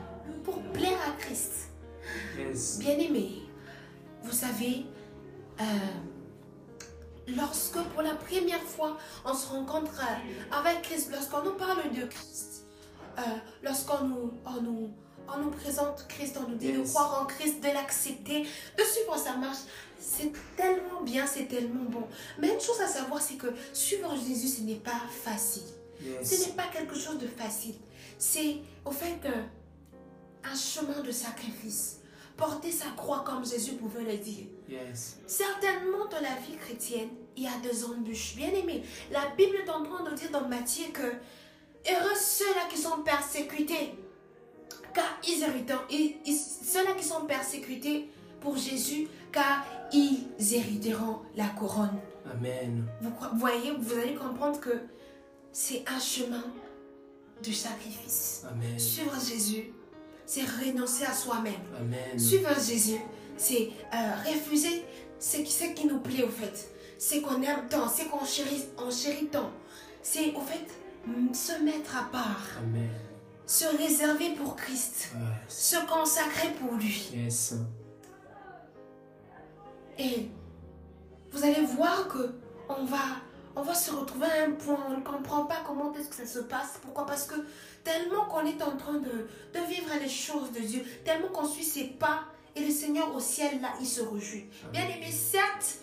pour 0.44 0.62
plaire 0.74 1.00
à 1.08 1.12
Christ 1.20 1.67
Yes. 2.38 2.79
Bien 2.79 2.98
aimé, 2.98 3.41
vous 4.24 4.32
savez, 4.32 4.86
euh, 5.60 5.63
lorsque 7.36 7.79
pour 7.94 8.01
la 8.01 8.15
première 8.15 8.62
fois 8.62 8.98
on 9.25 9.34
se 9.34 9.48
rencontre 9.48 10.00
euh, 10.01 10.58
avec 10.58 10.84
Christ, 10.84 11.10
lorsqu'on 11.12 11.44
nous 11.44 11.53
parle 11.53 11.91
de 11.94 12.06
Christ, 12.06 12.65
euh, 13.17 13.22
lorsqu'on 13.63 14.06
nous, 14.06 14.34
on 14.46 14.62
nous, 14.62 14.89
on 15.27 15.39
nous 15.39 15.51
présente 15.51 16.06
Christ, 16.08 16.38
on 16.39 16.50
nous 16.50 16.58
dit 16.58 16.74
de 16.74 16.84
croire 16.84 17.22
en 17.22 17.25
Christ, 17.25 17.62
de 17.62 17.67
l'accepter, 17.67 18.44
de 18.44 18.84
suivre 18.84 19.17
sa 19.17 19.36
marche, 19.36 19.60
c'est 20.00 20.32
tellement 20.56 21.01
bien, 21.01 21.25
c'est 21.25 21.48
tellement 21.48 21.89
bon. 21.89 22.08
Mais 22.39 22.53
une 22.53 22.62
chose 22.62 22.79
à 22.79 22.88
savoir, 22.88 23.22
c'est 23.22 23.36
que 23.36 23.48
suivre 23.74 24.15
Jésus, 24.15 24.48
ce 24.48 24.62
n'est 24.62 24.75
pas 24.75 25.01
facile. 25.24 25.63
Ce 26.24 26.42
n'est 26.42 26.54
pas 26.54 26.68
quelque 26.72 26.96
chose 26.96 27.18
de 27.18 27.27
facile. 27.27 27.75
C'est 28.18 28.58
au 28.86 28.92
fait 28.92 29.20
euh, 29.25 29.44
un 30.44 30.56
chemin 30.56 31.01
de 31.01 31.12
sacrifice. 31.12 32.01
Porter 32.36 32.72
sa 32.72 32.89
croix 32.96 33.24
comme 33.25 33.44
Jésus 33.46 33.74
pouvait 33.74 34.04
le 34.04 34.18
dire. 34.18 34.46
Yes. 34.70 35.18
Certainement 35.25 36.06
dans 36.06 36.22
la 36.22 36.36
vie 36.36 36.56
chrétienne, 36.56 37.10
il 37.36 37.44
y 37.44 37.48
a 37.48 37.58
des 37.63 37.84
embûches. 37.84 38.36
Bien 38.36 38.50
aimé, 38.50 38.84
la 39.12 39.27
Bible 39.36 39.56
est 39.56 39.70
en 39.70 39.84
train 39.84 40.08
de 40.08 40.16
dire 40.16 40.30
dans 40.30 40.48
Matthieu 40.48 40.86
que 40.94 41.01
heureux 41.01 42.16
ceux-là 42.16 42.68
qui 42.70 42.77
sont 42.77 43.01
persécutés, 43.04 43.96
car 44.94 45.20
ils 45.27 45.42
hériteront. 45.42 45.82
Ceux-là 45.89 46.94
qui 46.96 47.04
sont 47.04 47.25
persécutés 47.25 48.10
pour 48.39 48.56
Jésus, 48.56 49.08
car 49.32 49.66
ils 49.92 50.27
hériteront 50.39 51.22
la 51.36 51.48
couronne. 51.48 52.00
Amen. 52.32 52.86
Vous, 53.01 53.12
voyez, 53.36 53.72
vous 53.72 53.94
allez 53.98 54.13
comprendre 54.13 54.60
que 54.60 54.82
c'est 55.60 55.84
un 55.88 56.00
chemin 56.00 56.44
de 57.44 57.52
sacrifice. 57.52 58.44
Amen. 58.48 58.78
Suivre 58.78 59.16
Jésus, 59.20 59.74
c'est 60.24 60.44
renoncer 60.44 61.04
à 61.06 61.12
soi-même. 61.14 62.20
Suivre 62.20 62.54
Jésus, 62.64 63.00
c'est 63.38 63.72
euh, 63.92 64.14
refuser 64.24 64.86
ce 65.20 65.38
qui, 65.38 65.52
ce 65.52 65.64
qui 65.74 65.88
nous 65.88 66.00
plaît 66.00 66.24
au 66.24 66.30
fait. 66.30 66.70
C'est 67.00 67.22
qu'on 67.22 67.42
aime 67.42 67.68
tant, 67.72 67.90
c'est 67.90 68.06
qu'on 68.06 68.24
chérit, 68.24 68.66
on 68.78 68.92
chérit 68.92 69.26
tant. 69.32 69.50
C'est 70.04 70.32
au 70.36 70.42
fait 70.42 70.68
se 71.34 71.64
mettre 71.64 71.98
à 71.98 72.04
part, 72.12 72.46
Amen. 72.60 72.90
se 73.48 73.66
réserver 73.78 74.36
pour 74.36 74.56
Christ, 74.58 75.10
Yes. 75.16 75.58
se 75.74 75.88
consacrer 75.88 76.50
pour 76.62 76.74
lui. 76.78 77.10
Yes. 77.16 77.56
Et 79.98 80.28
vous 81.32 81.44
allez 81.44 81.66
voir 81.66 82.08
que 82.10 82.36
on 82.70 82.86
va, 82.86 83.00
on 83.58 83.64
va 83.64 83.74
se 83.74 83.92
retrouver 83.92 84.28
à 84.28 84.46
un 84.46 84.52
point, 84.52 84.78
on 84.88 84.98
ne 84.98 85.04
comprend 85.04 85.46
pas 85.46 85.58
comment 85.66 85.92
est-ce 85.96 86.10
que 86.10 86.16
ça 86.16 86.26
se 86.26 86.40
passe. 86.40 86.80
Pourquoi? 86.82 87.06
Parce 87.08 87.26
que 87.26 87.36
tellement 87.84 88.26
qu'on 88.26 88.46
est 88.46 88.62
en 88.62 88.78
train 88.78 89.00
de, 89.00 89.28
de 89.54 89.60
vivre 89.68 89.90
les 90.00 90.10
choses 90.10 90.52
de 90.52 90.60
Dieu, 90.60 90.84
tellement 91.04 91.30
qu'on 91.30 91.48
suit 91.48 91.64
ses 91.64 91.86
pas, 91.86 92.26
et 92.56 92.64
le 92.64 92.72
Seigneur 92.72 93.14
au 93.16 93.20
ciel, 93.20 93.60
là, 93.62 93.70
il 93.80 93.88
se 93.88 94.02
réjouit. 94.02 94.46
Bien 94.72 94.84
aimé, 94.84 95.12
certes, 95.12 95.80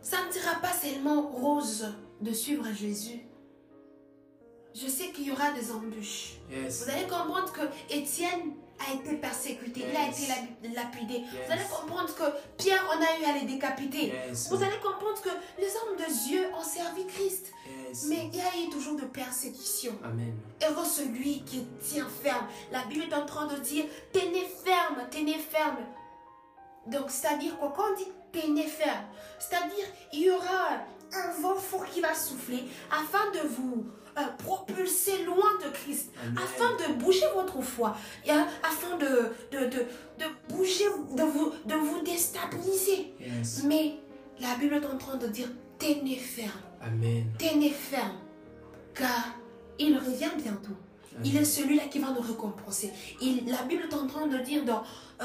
ça 0.00 0.18
ne 0.26 0.32
sera 0.32 0.60
pas 0.60 0.72
seulement 0.72 1.22
rose 1.22 1.92
de 2.20 2.32
suivre 2.32 2.66
Jésus. 2.72 3.20
Je 4.74 4.88
sais 4.88 5.10
qu'il 5.10 5.24
y 5.24 5.32
aura 5.32 5.52
des 5.52 5.70
embûches. 5.70 6.34
Yes. 6.50 6.84
Vous 6.84 6.90
allez 6.90 7.06
comprendre 7.06 7.52
que 7.52 7.94
Étienne 7.94 8.54
a 8.78 8.92
été 8.94 9.16
persécuté, 9.16 9.84
il 9.90 9.96
a 9.96 10.08
été 10.08 10.26
lap- 10.28 10.74
lapidé. 10.74 11.14
Yes. 11.14 11.28
Vous 11.46 11.52
allez 11.52 11.64
comprendre 11.64 12.14
que 12.14 12.24
Pierre, 12.62 12.84
on 12.94 13.00
a 13.02 13.18
eu 13.20 13.24
à 13.24 13.38
les 13.38 13.46
décapiter. 13.46 14.08
Yes. 14.08 14.48
Vous 14.50 14.62
allez 14.62 14.78
comprendre 14.82 15.20
que 15.22 15.30
les 15.58 15.68
hommes 15.76 15.96
de 15.96 16.12
Dieu 16.28 16.46
ont 16.58 16.62
servi 16.64 17.06
Christ. 17.06 17.52
Mais 18.08 18.28
il 18.32 18.36
y 18.36 18.40
a 18.40 18.66
eu 18.66 18.68
toujours 18.70 18.96
de 18.96 19.04
persécutions. 19.06 19.96
Amen. 20.04 20.34
Heureux 20.62 20.84
celui 20.84 21.42
qui 21.44 21.64
tient 21.80 22.06
ferme. 22.22 22.46
La 22.70 22.84
Bible 22.84 23.04
est 23.10 23.14
en 23.14 23.24
train 23.24 23.46
de 23.46 23.56
dire 23.56 23.84
tenez 24.12 24.46
ferme, 24.64 24.96
tenez 25.10 25.38
ferme. 25.38 25.78
Donc, 26.86 27.06
c'est-à-dire 27.10 27.58
quoi? 27.58 27.72
Quand 27.76 27.84
on 27.92 27.96
dit 27.96 28.06
tenez 28.32 28.66
ferme, 28.66 29.06
c'est-à-dire 29.38 29.84
il 30.12 30.20
y 30.24 30.30
aura 30.30 30.84
un 31.12 31.40
vent 31.40 31.54
fort 31.56 31.86
qui 31.86 32.00
va 32.00 32.14
souffler 32.14 32.64
afin 32.90 33.30
de 33.32 33.48
vous 33.48 33.86
euh, 34.18 34.22
propulser 34.38 35.24
loin 35.24 35.50
de 35.64 35.68
Christ, 35.70 36.10
Amen. 36.22 36.38
afin 36.38 36.70
de 36.76 36.94
bouger 36.94 37.26
votre 37.34 37.60
foi, 37.60 37.96
et, 38.24 38.30
afin 38.30 38.96
de, 38.96 39.32
de, 39.52 39.64
de, 39.66 39.78
de 40.18 40.54
bouger, 40.54 40.84
de 41.16 41.22
vous, 41.22 41.52
de 41.64 41.74
vous 41.74 42.00
déstabiliser. 42.02 43.12
Yes. 43.20 43.62
Mais 43.64 43.96
la 44.40 44.54
Bible 44.56 44.74
est 44.74 44.86
en 44.86 44.96
train 44.98 45.16
de 45.16 45.26
dire 45.26 45.48
tenez 45.78 46.16
ferme, 46.16 46.50
Amen. 46.80 47.24
tenez 47.38 47.70
ferme, 47.70 48.18
car 48.94 49.34
il 49.78 49.96
revient 49.98 50.30
bientôt. 50.42 50.72
Il 51.24 51.34
est 51.36 51.44
celui-là 51.46 51.84
qui 51.84 51.98
va 51.98 52.10
nous 52.10 52.20
récompenser. 52.20 52.92
Il, 53.22 53.46
la 53.50 53.62
Bible 53.62 53.84
est 53.90 53.94
en 53.94 54.06
train 54.06 54.26
de 54.26 54.36
dire 54.38 54.64
dans... 54.66 54.82
euh, 55.22 55.24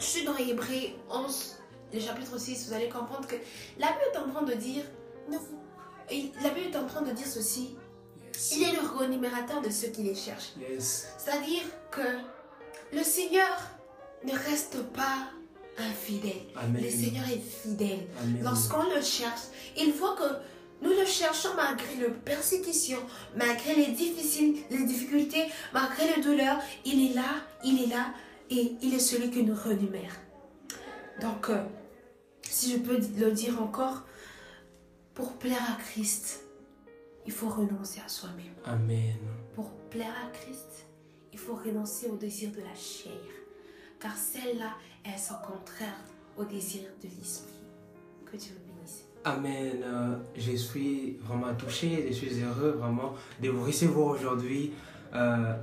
je 0.00 0.04
suis 0.04 0.24
dans 0.24 0.36
Hébreu 0.36 0.66
11, 1.08 1.58
le 1.94 2.00
chapitre 2.00 2.36
6, 2.38 2.66
vous 2.68 2.74
allez 2.74 2.88
comprendre 2.88 3.26
que 3.28 3.36
la 3.78 3.86
Bible 3.88 4.00
est 4.12 4.18
en 4.18 4.28
train 4.28 4.42
de 4.42 4.54
dire... 4.54 4.82
la 5.30 6.50
Bible 6.50 6.70
est 6.72 6.76
en 6.76 6.86
train 6.86 7.02
de 7.02 7.12
dire 7.12 7.26
ceci. 7.26 7.76
Il 8.52 8.62
est 8.62 8.72
le 8.72 8.98
rémunérateur 8.98 9.62
de 9.62 9.70
ceux 9.70 9.88
qui 9.88 10.02
les 10.02 10.14
cherchent. 10.14 10.52
Yes. 10.58 11.08
C'est-à-dire 11.18 11.62
que 11.90 12.02
le 12.92 13.02
Seigneur 13.02 13.56
ne 14.24 14.32
reste 14.32 14.82
pas 14.92 15.30
infidèle. 15.78 16.42
Amen. 16.56 16.82
Le 16.82 16.90
Seigneur 16.90 17.24
est 17.28 17.40
fidèle. 17.40 18.06
Lorsqu'on 18.42 18.82
le 18.94 19.02
cherche, 19.02 19.42
il 19.76 19.92
faut 19.92 20.14
que 20.14 20.24
nous 20.82 20.90
le 20.90 21.04
cherchons 21.06 21.50
malgré 21.56 21.94
les 21.96 22.10
persécutions, 22.10 23.00
malgré 23.36 23.74
les, 23.74 23.92
difficiles, 23.92 24.56
les 24.70 24.84
difficultés, 24.84 25.46
malgré 25.72 26.14
les 26.14 26.22
douleurs. 26.22 26.58
Il 26.84 27.10
est 27.10 27.14
là, 27.14 27.44
il 27.64 27.82
est 27.82 27.86
là 27.86 28.12
et 28.50 28.76
il 28.82 28.94
est 28.94 29.00
celui 29.00 29.30
qui 29.30 29.42
nous 29.42 29.56
renumère. 29.56 30.20
Donc, 31.20 31.48
euh, 31.48 31.62
si 32.42 32.72
je 32.72 32.78
peux 32.78 32.98
le 32.98 33.32
dire 33.32 33.60
encore, 33.62 34.02
pour 35.14 35.32
plaire 35.34 35.62
à 35.62 35.80
Christ, 35.80 36.45
il 37.26 37.32
faut 37.32 37.48
renoncer 37.48 38.00
à 38.04 38.08
soi-même. 38.08 38.54
Amen. 38.64 39.16
Pour 39.54 39.70
plaire 39.90 40.14
à 40.24 40.30
Christ, 40.30 40.86
il 41.32 41.38
faut 41.38 41.56
renoncer 41.56 42.08
au 42.08 42.16
désir 42.16 42.50
de 42.52 42.60
la 42.60 42.74
chair, 42.74 43.12
car 44.00 44.16
celles-là, 44.16 44.74
elles 45.04 45.18
sont 45.18 45.34
contraires 45.46 46.04
au 46.36 46.44
désir 46.44 46.82
de 47.02 47.08
l'esprit. 47.18 47.52
Que 48.24 48.36
Dieu 48.36 48.52
vous 48.54 48.72
bénisse. 48.72 49.04
Amen. 49.24 49.82
Euh, 49.82 50.16
je 50.36 50.52
suis 50.52 51.18
vraiment 51.22 51.54
touché, 51.54 52.06
je 52.08 52.12
suis 52.12 52.42
heureux 52.42 52.76
vraiment 52.78 53.14
de 53.42 53.48
vous 53.48 53.64
recevoir 53.64 54.08
aujourd'hui 54.08 54.72
euh, 55.14 55.54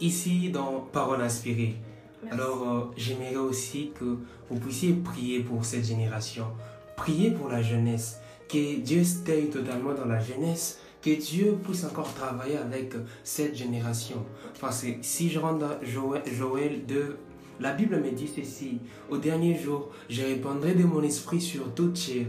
ici 0.00 0.50
dans 0.50 0.80
Parole 0.80 1.22
inspirée. 1.22 1.76
Merci. 2.22 2.38
Alors, 2.38 2.68
euh, 2.68 2.90
j'aimerais 2.96 3.36
aussi 3.36 3.92
que 3.98 4.18
vous 4.48 4.58
puissiez 4.60 4.94
prier 4.94 5.40
pour 5.40 5.64
cette 5.64 5.84
génération, 5.84 6.46
prier 6.96 7.32
pour 7.32 7.48
la 7.48 7.62
jeunesse, 7.62 8.21
que 8.52 8.76
Dieu 8.80 9.02
stay 9.02 9.46
totalement 9.46 9.94
dans 9.94 10.04
la 10.04 10.20
jeunesse, 10.20 10.78
que 11.00 11.10
Dieu 11.18 11.56
puisse 11.64 11.84
encore 11.84 12.12
travailler 12.12 12.58
avec 12.58 12.92
cette 13.24 13.56
génération. 13.56 14.26
Parce 14.60 14.82
que 14.82 14.88
si 15.00 15.30
je 15.30 15.38
rentre 15.38 15.58
dans 15.60 15.82
Joël, 15.82 16.22
Joël 16.26 16.84
2, 16.86 17.16
la 17.60 17.72
Bible 17.72 17.98
me 18.00 18.10
dit 18.10 18.28
ceci, 18.28 18.78
au 19.08 19.16
dernier 19.16 19.58
jour, 19.58 19.88
je 20.10 20.22
répandrai 20.22 20.74
de 20.74 20.84
mon 20.84 21.02
esprit 21.02 21.40
sur 21.40 21.72
toute 21.74 21.96
chair. 21.96 22.26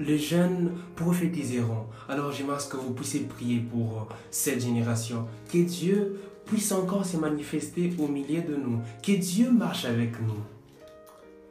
Les 0.00 0.18
jeunes 0.18 0.72
prophétiseront. 0.94 1.86
Alors 2.08 2.32
j'aimerais 2.32 2.58
que 2.70 2.76
vous 2.76 2.92
puissiez 2.94 3.20
prier 3.20 3.60
pour 3.60 4.02
euh, 4.02 4.14
cette 4.30 4.60
génération. 4.60 5.26
Que 5.50 5.58
Dieu 5.58 6.20
puisse 6.44 6.70
encore 6.72 7.04
se 7.04 7.16
manifester 7.16 7.92
au 7.98 8.06
milieu 8.06 8.42
de 8.42 8.56
nous. 8.56 8.80
Que 9.02 9.12
Dieu 9.12 9.50
marche 9.50 9.84
avec 9.86 10.20
nous. 10.20 10.42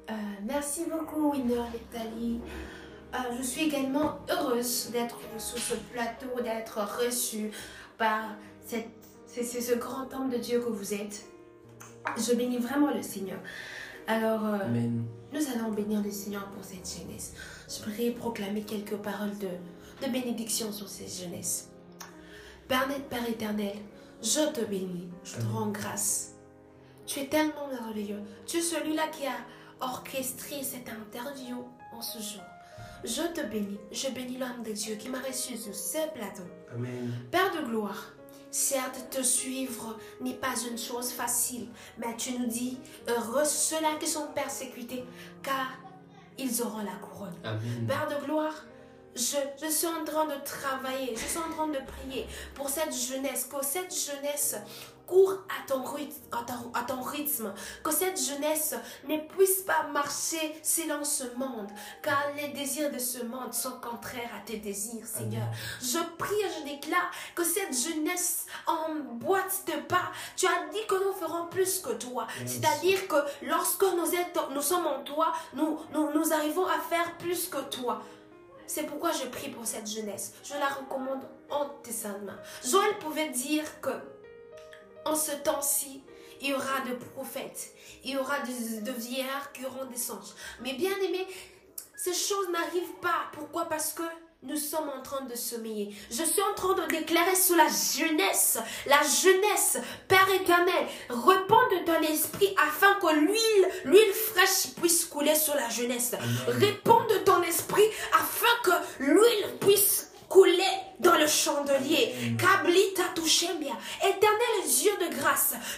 Euh, 0.09 0.13
merci 0.45 0.83
beaucoup, 0.89 1.31
Winner 1.31 1.63
Letali. 1.73 2.39
Euh, 3.15 3.35
je 3.37 3.43
suis 3.43 3.63
également 3.63 4.19
heureuse 4.29 4.89
d'être 4.91 5.17
sur 5.37 5.57
ce 5.57 5.75
plateau, 5.93 6.41
d'être 6.43 6.79
reçue 6.99 7.51
par 7.97 8.35
cette, 8.65 8.89
ce 9.27 9.75
grand 9.75 10.13
homme 10.13 10.29
de 10.29 10.37
Dieu 10.37 10.59
que 10.59 10.69
vous 10.69 10.93
êtes. 10.93 11.25
Je 12.17 12.33
bénis 12.33 12.57
vraiment 12.57 12.91
le 12.93 13.01
Seigneur. 13.01 13.39
Alors, 14.07 14.45
euh, 14.45 14.57
nous 15.33 15.41
allons 15.55 15.71
bénir 15.71 16.01
le 16.01 16.11
Seigneur 16.11 16.45
pour 16.49 16.63
cette 16.63 16.87
jeunesse. 16.87 17.33
Je 17.69 17.83
voudrais 17.83 18.11
proclamer 18.11 18.63
quelques 18.63 18.97
paroles 18.97 19.37
de, 19.37 19.47
de 20.05 20.11
bénédiction 20.11 20.71
sur 20.71 20.89
cette 20.89 21.11
jeunesse. 21.11 21.69
Père 22.67 22.87
éternel, 23.27 23.77
je 24.21 24.51
te 24.51 24.65
bénis, 24.65 25.07
je 25.23 25.35
te 25.37 25.45
rends 25.45 25.67
grâce. 25.67 26.33
Tu 27.05 27.19
es 27.21 27.27
tellement 27.27 27.67
merveilleux. 27.67 28.21
Tu 28.45 28.57
es 28.57 28.61
celui-là 28.61 29.07
qui 29.07 29.25
a 29.25 29.37
orchestré 29.79 30.63
cette 30.63 30.89
interview 30.89 31.63
en 31.93 32.01
ce 32.01 32.19
jour. 32.19 32.41
Je 33.03 33.21
te 33.33 33.41
bénis, 33.41 33.79
je 33.91 34.09
bénis 34.09 34.37
l'homme 34.37 34.63
de 34.63 34.71
Dieu 34.71 34.95
qui 34.95 35.09
m'a 35.09 35.19
reçu 35.19 35.57
sur 35.57 35.75
ce 35.75 36.09
plateau. 36.13 36.43
Amen. 36.73 37.11
Père 37.31 37.51
de 37.51 37.67
gloire, 37.67 38.13
certes 38.51 39.09
te 39.11 39.21
suivre 39.21 39.97
n'est 40.21 40.33
pas 40.35 40.55
une 40.69 40.77
chose 40.77 41.11
facile, 41.11 41.67
mais 41.97 42.15
tu 42.17 42.33
nous 42.33 42.47
dis, 42.47 42.77
heureux 43.07 43.45
ceux-là 43.45 43.95
qui 43.99 44.07
sont 44.07 44.27
persécutés, 44.33 45.03
car 45.43 45.73
ils 46.37 46.61
auront 46.61 46.83
la 46.83 46.95
couronne. 46.95 47.35
Amen. 47.43 47.85
Père 47.87 48.07
de 48.07 48.25
gloire, 48.25 48.65
je, 49.15 49.37
je 49.61 49.69
suis 49.69 49.87
en 49.87 50.03
train 50.03 50.25
de 50.25 50.43
travailler, 50.43 51.15
je 51.15 51.25
suis 51.25 51.39
en 51.39 51.49
train 51.53 51.67
de 51.67 51.79
prier 51.85 52.27
pour 52.53 52.69
cette 52.69 52.93
jeunesse, 52.93 53.45
que 53.45 53.63
cette 53.63 53.93
jeunesse 53.93 54.57
court 55.07 55.43
à 55.49 55.67
ton, 55.67 55.83
rythme, 55.83 56.21
à, 56.31 56.43
ton, 56.43 56.71
à 56.73 56.83
ton 56.83 57.01
rythme. 57.01 57.53
Que 57.83 57.91
cette 57.91 58.21
jeunesse 58.21 58.75
ne 59.07 59.17
puisse 59.17 59.61
pas 59.61 59.83
marcher 59.91 60.55
selon 60.63 61.03
ce 61.03 61.23
monde. 61.35 61.69
Car 62.01 62.31
les 62.35 62.49
désirs 62.49 62.91
de 62.91 62.99
ce 62.99 63.23
monde 63.23 63.53
sont 63.53 63.79
contraires 63.81 64.31
à 64.35 64.45
tes 64.45 64.57
désirs, 64.57 65.05
Seigneur. 65.05 65.47
Je 65.81 65.99
prie 66.17 66.35
et 66.35 66.59
je 66.59 66.73
déclare 66.73 67.11
que 67.35 67.43
cette 67.43 67.75
jeunesse 67.75 68.45
emboîte 68.67 69.63
de 69.67 69.81
pas. 69.81 70.11
Tu 70.35 70.47
as 70.47 70.67
dit 70.71 70.85
que 70.87 70.95
nous 70.95 71.13
ferons 71.13 71.47
plus 71.47 71.79
que 71.79 71.93
toi. 71.93 72.27
C'est-à-dire 72.45 73.07
que 73.07 73.15
lorsque 73.43 73.83
nous, 73.83 74.53
nous 74.53 74.61
sommes 74.61 74.87
en 74.87 75.03
toi, 75.03 75.33
nous, 75.53 75.79
nous, 75.93 76.11
nous 76.11 76.33
arrivons 76.33 76.65
à 76.65 76.79
faire 76.79 77.17
plus 77.17 77.47
que 77.47 77.61
toi. 77.69 78.01
C'est 78.67 78.83
pourquoi 78.83 79.11
je 79.11 79.27
prie 79.27 79.49
pour 79.49 79.65
cette 79.65 79.87
jeunesse. 79.87 80.33
Je 80.43 80.53
la 80.53 80.67
recommande 80.67 81.21
en 81.49 81.65
tes 81.83 81.91
saintes 81.91 82.23
mains. 82.23 82.39
Joël 82.63 82.97
pouvait 82.99 83.29
dire 83.29 83.63
que 83.81 83.91
en 85.05 85.15
ce 85.15 85.31
temps-ci, 85.31 86.01
il 86.41 86.49
y 86.49 86.53
aura 86.53 86.81
de 86.87 86.95
prophètes, 86.95 87.73
il 88.03 88.11
y 88.11 88.17
aura 88.17 88.39
de, 88.39 88.81
de 88.81 88.91
vieillards 88.91 89.51
qui 89.53 89.65
auront 89.65 89.85
des 89.85 89.97
songes. 89.97 90.33
Mais 90.61 90.73
bien 90.73 90.95
aimé, 91.03 91.25
ces 91.95 92.13
choses 92.13 92.49
n'arrivent 92.49 92.99
pas. 93.01 93.29
Pourquoi? 93.33 93.65
Parce 93.65 93.93
que 93.93 94.03
nous 94.43 94.57
sommes 94.57 94.89
en 94.89 95.01
train 95.01 95.25
de 95.25 95.35
sommeiller. 95.35 95.95
Je 96.11 96.23
suis 96.23 96.41
en 96.41 96.53
train 96.53 96.73
de 96.73 96.85
déclarer 96.87 97.35
sur 97.35 97.55
la 97.55 97.67
jeunesse, 97.67 98.59
la 98.85 99.01
jeunesse, 99.01 99.77
Père 100.07 100.29
éternel, 100.33 100.87
réponds 101.09 101.67
de 101.71 101.83
ton 101.85 102.01
esprit 102.01 102.55
afin 102.67 102.93
que 102.95 103.13
l'huile, 103.15 103.69
l'huile 103.85 104.13
fraîche 104.13 104.73
puisse 104.79 105.05
couler 105.05 105.33
sur 105.35 105.55
la 105.55 105.69
jeunesse. 105.69 106.11
Réponds 106.47 107.05
de 107.09 107.17
ton 107.19 107.41
esprit 107.41 107.89
afin 108.13 108.45
que 108.63 109.03
l'huile 109.03 109.57
puisse 109.59 110.11
couler 110.29 110.63
dans 110.99 111.17
le 111.17 111.27
chandelier. 111.27 112.13
Kablita 112.37 113.03
touché 113.15 113.47
bien. 113.59 113.77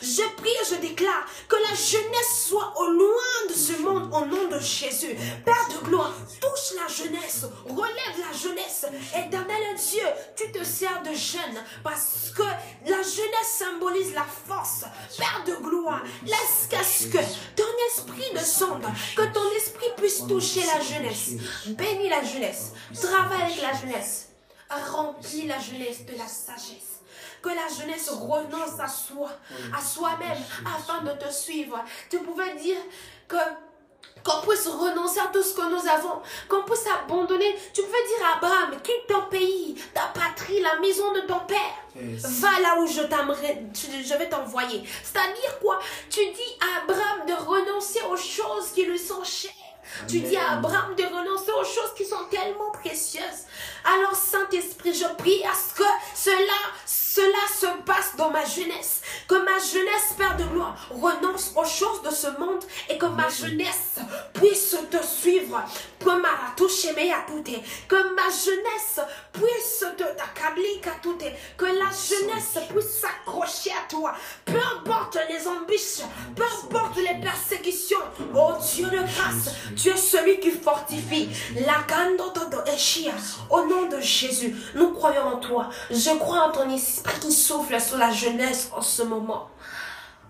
Je 0.01 0.35
prie 0.35 0.49
et 0.49 0.65
je 0.69 0.75
déclare 0.81 1.25
que 1.47 1.55
la 1.55 1.75
jeunesse 1.75 2.47
soit 2.47 2.73
au 2.77 2.91
loin 2.91 3.47
de 3.49 3.53
ce 3.53 3.81
monde 3.81 4.13
au 4.13 4.25
nom 4.25 4.47
de 4.47 4.59
Jésus. 4.59 5.15
Père 5.45 5.67
de 5.69 5.85
gloire, 5.85 6.13
touche 6.41 6.79
la 6.79 6.87
jeunesse, 6.87 7.45
relève 7.65 8.19
la 8.19 8.37
jeunesse. 8.37 8.85
Éternel 9.15 9.75
Dieu, 9.75 10.03
tu 10.35 10.51
te 10.51 10.63
sers 10.63 11.01
de 11.03 11.13
jeunes 11.13 11.63
parce 11.83 12.31
que 12.35 12.43
la 12.43 13.01
jeunesse 13.01 13.57
symbolise 13.57 14.13
la 14.13 14.25
force. 14.25 14.85
Père 15.17 15.43
de 15.45 15.61
gloire, 15.61 16.03
laisse 16.25 16.67
que 16.69 17.17
ton 17.55 17.63
esprit 17.87 18.33
descende, 18.33 18.85
que 19.15 19.33
ton 19.33 19.51
esprit 19.55 19.89
puisse 19.97 20.25
toucher 20.27 20.63
la 20.65 20.81
jeunesse. 20.81 21.31
Bénis 21.67 22.09
la 22.09 22.23
jeunesse, 22.23 22.73
travaille 23.01 23.43
avec 23.43 23.61
la 23.61 23.73
jeunesse 23.73 24.27
remplis 24.69 25.47
la 25.47 25.59
jeunesse 25.59 26.05
de 26.05 26.17
la 26.17 26.27
sagesse. 26.27 26.96
Que 27.47 27.53
la 27.53 27.69
jeunesse 27.69 28.09
renonce 28.09 28.77
à 28.77 28.89
soi, 28.89 29.29
à 29.73 29.81
soi-même, 29.81 30.43
afin 30.65 31.01
de 31.01 31.11
te 31.11 31.31
suivre. 31.31 31.81
Tu 32.09 32.17
pouvais 32.19 32.55
dire 32.55 32.75
que 33.25 33.37
qu'on 34.21 34.45
puisse 34.45 34.67
renoncer 34.67 35.21
à 35.21 35.27
tout 35.27 35.41
ce 35.41 35.53
que 35.53 35.61
nous 35.61 35.89
avons, 35.89 36.21
qu'on 36.49 36.63
puisse 36.63 36.85
abandonner. 36.87 37.57
Tu 37.73 37.81
pouvais 37.83 38.03
dire 38.05 38.27
à 38.27 38.35
Abraham, 38.35 38.71
quitte 38.83 39.07
ton 39.07 39.21
pays, 39.29 39.81
ta 39.93 40.07
patrie, 40.07 40.59
la 40.59 40.77
maison 40.81 41.13
de 41.13 41.21
ton 41.21 41.39
père. 41.41 41.57
Va 41.95 42.59
là 42.59 42.81
où 42.81 42.85
je 42.85 43.03
t'aimerais, 43.03 43.63
je 43.73 44.17
vais 44.17 44.27
t'envoyer. 44.27 44.83
C'est-à-dire 45.01 45.59
quoi? 45.61 45.79
Tu 46.09 46.19
dis 46.19 46.57
à 46.59 46.81
Abraham 46.83 47.25
de 47.27 47.33
renoncer 47.33 48.01
aux 48.11 48.17
choses 48.17 48.71
qui 48.75 48.83
lui 48.83 48.99
sont 48.99 49.23
chères. 49.23 49.51
Tu 50.07 50.19
dis 50.19 50.35
à 50.35 50.53
Abraham 50.53 50.95
de 50.95 51.03
renoncer 51.03 51.51
aux 51.51 51.63
choses 51.63 51.93
qui 51.95 52.03
sont 52.03 52.25
tellement 52.29 52.71
précieuses. 52.71 53.45
Alors 53.85 54.15
Saint-Esprit, 54.15 54.93
je 54.93 55.07
prie 55.15 55.43
à 55.45 55.53
passe 58.65 58.96
Renonce 60.89 61.53
aux 61.55 61.65
choses 61.65 62.01
de 62.03 62.09
ce 62.09 62.27
monde 62.39 62.63
et 62.89 62.97
que 62.97 63.05
ma 63.05 63.29
jeunesse 63.29 63.97
puisse 64.33 64.75
te 64.91 65.03
suivre. 65.03 65.63
Que 66.00 66.21
ma 66.21 66.29
que 67.88 68.15
ma 68.15 68.29
jeunesse 68.29 69.00
puisse 69.31 69.86
te 69.97 70.03
t'accabler 70.03 70.81
que 71.58 71.65
la 71.65 71.89
jeunesse 71.89 72.58
puisse 72.69 73.01
s'accrocher 73.01 73.71
à 73.71 73.88
toi. 73.89 74.13
Peu 74.45 74.60
importe 74.75 75.17
les 75.30 75.47
ambitions, 75.47 76.10
peu 76.36 76.43
importe 76.43 76.97
les 76.97 77.19
persécutions. 77.21 77.97
Oh 78.36 78.53
Dieu 78.73 78.86
de 78.86 78.97
grâce, 78.97 79.53
tu 79.75 79.89
es 79.89 79.97
celui 79.97 80.39
qui 80.39 80.51
fortifie. 80.51 81.30
La 81.65 81.86
Au 83.49 83.65
nom 83.65 83.88
de 83.88 83.99
Jésus, 83.99 84.56
nous 84.75 84.91
croyons 84.91 85.27
en 85.27 85.38
toi. 85.38 85.69
Je 85.89 86.17
crois 86.17 86.47
en 86.47 86.51
ton 86.51 86.69
esprit 86.69 87.19
qui 87.19 87.32
souffle 87.32 87.80
sur 87.80 87.97
la 87.97 88.12
jeunesse 88.12 88.69
en 88.75 88.82
ce 88.82 89.03
moment. 89.03 89.49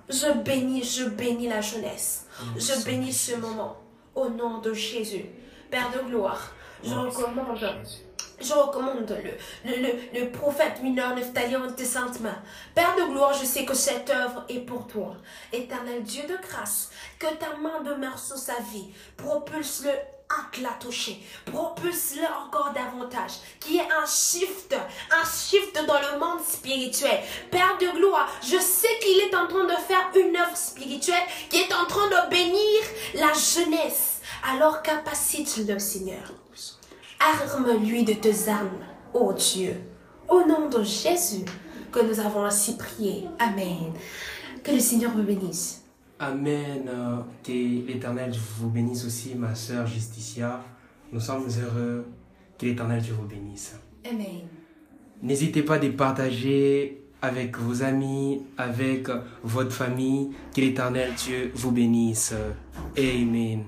Je 0.09 0.31
bénis, 0.31 0.83
je 0.83 1.05
bénis 1.05 1.47
la 1.47 1.61
jeunesse. 1.61 2.27
Je 2.55 2.83
bénis 2.85 3.13
ce 3.13 3.35
moment. 3.35 3.77
Au 4.15 4.29
nom 4.29 4.59
de 4.59 4.73
Jésus. 4.73 5.25
Père 5.69 5.91
de 5.91 6.07
gloire, 6.09 6.53
je 6.83 6.93
recommande 6.93 7.59
je 8.39 8.53
recommande 8.53 9.17
le, 9.65 9.71
le, 9.71 10.19
le, 10.19 10.31
prophète 10.31 10.83
mineur 10.83 11.15
Nephtali 11.15 11.55
en 11.55 11.71
tes 11.71 11.85
saintes 11.85 12.19
mains. 12.19 12.37
Père 12.75 12.95
de 12.95 13.11
gloire, 13.11 13.33
je 13.33 13.45
sais 13.45 13.65
que 13.65 13.73
cette 13.73 14.09
œuvre 14.11 14.45
est 14.47 14.59
pour 14.59 14.85
toi. 14.85 15.15
Éternel 15.51 16.03
Dieu 16.03 16.21
de 16.23 16.37
grâce, 16.47 16.91
que 17.17 17.33
ta 17.35 17.55
main 17.57 17.81
demeure 17.81 18.19
sur 18.19 18.37
sa 18.37 18.59
vie. 18.71 18.89
Propulse-le 19.17 19.91
la 20.61 20.71
toucher. 20.79 21.19
Propulse-le 21.45 22.25
encore 22.45 22.73
davantage. 22.73 23.33
Qui 23.59 23.77
est 23.77 23.81
un 23.91 24.05
shift, 24.05 24.75
un 25.11 25.25
shift 25.25 25.75
dans 25.87 25.99
le 25.99 26.19
monde 26.19 26.41
spirituel. 26.45 27.19
Père 27.51 27.77
de 27.79 27.97
gloire, 27.97 28.29
je 28.41 28.57
sais 28.57 28.99
qu'il 29.01 29.19
est 29.19 29.35
en 29.35 29.47
train 29.47 29.65
de 29.65 29.81
faire 29.87 30.09
une 30.15 30.35
œuvre 30.35 30.55
spirituelle 30.55 31.23
qui 31.49 31.57
est 31.57 31.73
en 31.73 31.85
train 31.85 32.07
de 32.07 32.29
bénir 32.29 32.81
la 33.15 33.33
jeunesse. 33.33 34.21
Alors 34.49 34.81
capacite-le, 34.81 35.79
Seigneur. 35.79 36.33
Arme-lui 37.19 38.03
de 38.03 38.13
tes 38.13 38.49
armes, 38.49 38.85
ô 39.13 39.33
Dieu. 39.33 39.75
Au 40.29 40.43
nom 40.45 40.69
de 40.69 40.83
Jésus, 40.83 41.45
que 41.91 41.99
nous 41.99 42.19
avons 42.19 42.45
ainsi 42.45 42.77
prié. 42.77 43.27
Amen. 43.39 43.93
Que 44.63 44.71
le 44.71 44.79
Seigneur 44.79 45.11
vous 45.11 45.23
bénisse. 45.23 45.86
Amen. 46.19 46.89
Que 47.43 47.51
l'Éternel 47.51 48.33
vous 48.57 48.69
bénisse 48.69 49.05
aussi, 49.05 49.35
ma 49.35 49.53
sœur 49.55 49.85
Justicia. 49.85 50.63
Nous 51.11 51.19
sommes 51.19 51.47
heureux. 51.61 52.05
Que 52.57 52.65
l'Éternel 52.65 53.01
Dieu 53.01 53.13
vous 53.13 53.27
bénisse. 53.27 53.75
Amen. 54.09 54.47
N'hésitez 55.21 55.63
pas 55.63 55.75
à 55.75 55.89
partager 55.89 57.03
avec 57.21 57.57
vos 57.57 57.83
amis, 57.83 58.41
avec 58.57 59.07
votre 59.43 59.71
famille. 59.71 60.31
Que 60.55 60.61
l'Éternel 60.61 61.13
Dieu 61.15 61.51
vous 61.55 61.71
bénisse. 61.71 62.33
Amen. 62.97 63.65